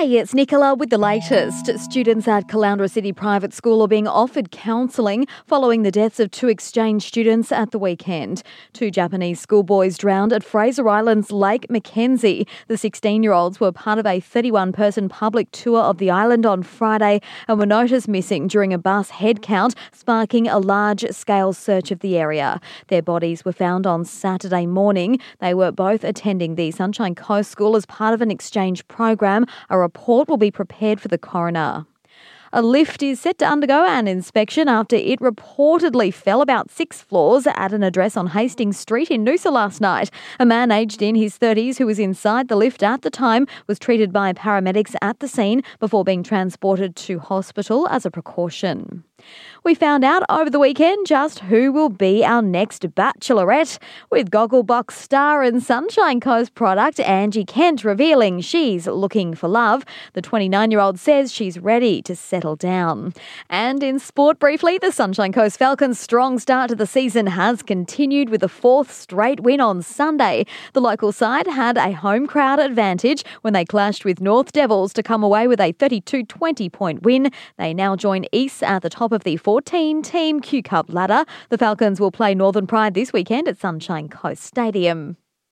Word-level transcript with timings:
Hey, 0.00 0.16
it's 0.16 0.32
Nicola 0.32 0.76
with 0.76 0.90
the 0.90 0.96
latest. 0.96 1.76
Students 1.76 2.28
at 2.28 2.46
Caloundra 2.46 2.88
City 2.88 3.12
Private 3.12 3.52
School 3.52 3.82
are 3.82 3.88
being 3.88 4.06
offered 4.06 4.52
counselling 4.52 5.26
following 5.44 5.82
the 5.82 5.90
deaths 5.90 6.20
of 6.20 6.30
two 6.30 6.46
exchange 6.46 7.04
students 7.04 7.50
at 7.50 7.72
the 7.72 7.80
weekend. 7.80 8.44
Two 8.72 8.92
Japanese 8.92 9.40
schoolboys 9.40 9.98
drowned 9.98 10.32
at 10.32 10.44
Fraser 10.44 10.88
Island's 10.88 11.32
Lake 11.32 11.66
McKenzie. 11.68 12.46
The 12.68 12.78
16 12.78 13.24
year 13.24 13.32
olds 13.32 13.58
were 13.58 13.72
part 13.72 13.98
of 13.98 14.06
a 14.06 14.20
31 14.20 14.70
person 14.70 15.08
public 15.08 15.50
tour 15.50 15.80
of 15.80 15.98
the 15.98 16.12
island 16.12 16.46
on 16.46 16.62
Friday 16.62 17.20
and 17.48 17.58
were 17.58 17.66
noticed 17.66 18.06
missing 18.06 18.46
during 18.46 18.72
a 18.72 18.78
bus 18.78 19.10
head 19.10 19.42
count, 19.42 19.74
sparking 19.90 20.46
a 20.46 20.60
large 20.60 21.10
scale 21.10 21.52
search 21.52 21.90
of 21.90 21.98
the 21.98 22.16
area. 22.16 22.60
Their 22.86 23.02
bodies 23.02 23.44
were 23.44 23.50
found 23.50 23.84
on 23.84 24.04
Saturday 24.04 24.64
morning. 24.64 25.18
They 25.40 25.54
were 25.54 25.72
both 25.72 26.04
attending 26.04 26.54
the 26.54 26.70
Sunshine 26.70 27.16
Coast 27.16 27.50
School 27.50 27.74
as 27.74 27.84
part 27.84 28.14
of 28.14 28.22
an 28.22 28.30
exchange 28.30 28.86
program. 28.86 29.44
A 29.70 29.87
report 29.88 30.28
will 30.28 30.36
be 30.36 30.50
prepared 30.50 31.00
for 31.00 31.08
the 31.08 31.16
coroner. 31.16 31.86
A 32.52 32.60
lift 32.60 33.02
is 33.02 33.18
set 33.20 33.38
to 33.38 33.46
undergo 33.46 33.86
an 33.86 34.06
inspection 34.06 34.68
after 34.68 34.96
it 34.96 35.18
reportedly 35.20 36.12
fell 36.12 36.42
about 36.42 36.70
six 36.70 37.00
floors 37.00 37.46
at 37.46 37.72
an 37.72 37.82
address 37.82 38.14
on 38.14 38.28
Hastings 38.28 38.78
Street 38.78 39.10
in 39.10 39.24
Noosa 39.24 39.50
last 39.50 39.80
night. 39.80 40.10
A 40.38 40.44
man 40.44 40.70
aged 40.70 41.00
in 41.00 41.14
his 41.14 41.38
30s 41.38 41.78
who 41.78 41.86
was 41.86 41.98
inside 41.98 42.48
the 42.48 42.56
lift 42.56 42.82
at 42.82 43.00
the 43.00 43.10
time 43.10 43.46
was 43.66 43.78
treated 43.78 44.12
by 44.12 44.34
paramedics 44.34 44.94
at 45.00 45.20
the 45.20 45.28
scene 45.28 45.62
before 45.78 46.04
being 46.04 46.22
transported 46.22 46.94
to 46.96 47.18
hospital 47.18 47.88
as 47.88 48.04
a 48.04 48.10
precaution. 48.10 49.04
We 49.64 49.74
found 49.74 50.04
out 50.04 50.22
over 50.30 50.48
the 50.48 50.58
weekend 50.58 51.06
just 51.06 51.40
who 51.40 51.72
will 51.72 51.88
be 51.88 52.24
our 52.24 52.40
next 52.40 52.82
bachelorette, 52.94 53.78
with 54.10 54.30
Gogglebox 54.30 54.92
star 54.92 55.42
and 55.42 55.62
Sunshine 55.62 56.20
Coast 56.20 56.54
product 56.54 57.00
Angie 57.00 57.44
Kent 57.44 57.84
revealing 57.84 58.40
she's 58.40 58.86
looking 58.86 59.34
for 59.34 59.48
love. 59.48 59.84
The 60.14 60.22
29 60.22 60.70
year 60.70 60.80
old 60.80 60.98
says 60.98 61.32
she's 61.32 61.58
ready 61.58 62.00
to 62.02 62.16
settle 62.16 62.56
down. 62.56 63.12
And 63.50 63.82
in 63.82 63.98
sport, 63.98 64.38
briefly, 64.38 64.78
the 64.78 64.92
Sunshine 64.92 65.32
Coast 65.32 65.58
Falcons' 65.58 65.98
strong 65.98 66.38
start 66.38 66.70
to 66.70 66.76
the 66.76 66.86
season 66.86 67.26
has 67.26 67.62
continued 67.62 68.30
with 68.30 68.42
a 68.42 68.48
fourth 68.48 68.90
straight 68.90 69.40
win 69.40 69.60
on 69.60 69.82
Sunday. 69.82 70.46
The 70.72 70.80
local 70.80 71.12
side 71.12 71.46
had 71.46 71.76
a 71.76 71.92
home 71.92 72.26
crowd 72.26 72.58
advantage 72.58 73.24
when 73.42 73.52
they 73.52 73.64
clashed 73.64 74.04
with 74.04 74.20
North 74.20 74.52
Devils 74.52 74.92
to 74.94 75.02
come 75.02 75.22
away 75.22 75.46
with 75.46 75.60
a 75.60 75.72
32 75.72 76.24
20 76.24 76.70
point 76.70 77.02
win. 77.02 77.30
They 77.58 77.74
now 77.74 77.96
join 77.96 78.24
East 78.32 78.62
at 78.62 78.82
the 78.82 78.88
top 78.88 79.07
top 79.08 79.12
of 79.16 79.24
the 79.24 79.38
14 79.38 80.02
team 80.02 80.40
Q 80.40 80.62
Cup 80.62 80.92
ladder. 80.92 81.24
The 81.48 81.58
Falcons 81.58 81.98
will 81.98 82.10
play 82.10 82.34
Northern 82.34 82.66
Pride 82.66 82.92
this 82.94 83.12
weekend 83.12 83.48
at 83.48 83.58
Sunshine 83.58 84.08
Coast 84.08 84.42
Stadium. 84.42 85.16